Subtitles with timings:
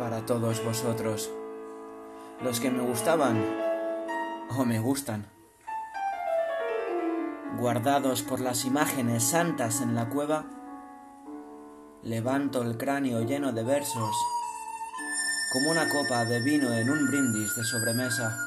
[0.00, 1.30] a todos vosotros,
[2.42, 3.44] los que me gustaban
[4.56, 5.26] o me gustan,
[7.58, 10.46] guardados por las imágenes santas en la cueva,
[12.02, 14.16] levanto el cráneo lleno de versos,
[15.52, 18.38] como una copa de vino en un brindis de sobremesa.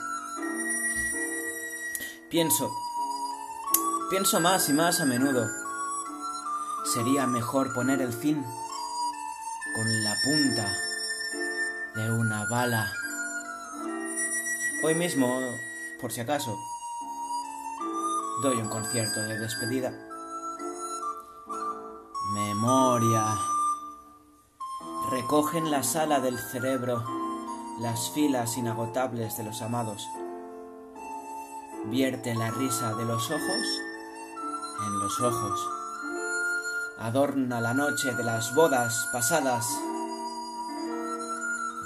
[2.32, 2.71] Pienso,
[4.10, 5.47] pienso más y más a menudo.
[6.96, 8.43] Sería mejor poner el fin
[9.75, 10.93] con la punta
[11.96, 12.92] de una bala.
[14.83, 15.39] Hoy mismo,
[16.02, 16.57] por si acaso,
[18.42, 19.92] doy un concierto de despedida.
[22.33, 23.25] Memoria.
[25.11, 27.04] Recoge en la sala del cerebro
[27.79, 30.07] las filas inagotables de los amados.
[31.86, 33.81] Vierte la risa de los ojos
[34.86, 35.69] en los ojos.
[36.99, 39.67] Adorna la noche de las bodas pasadas.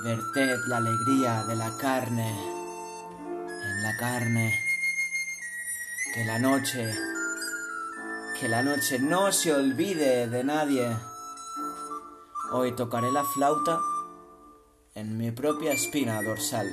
[0.04, 4.54] Verted la alegría de la carne en la carne.
[6.14, 6.94] Que la noche,
[8.40, 10.88] que la noche no se olvide de nadie.
[12.52, 13.80] Hoy tocaré la flauta
[14.96, 16.68] en mi propia espina dorsal.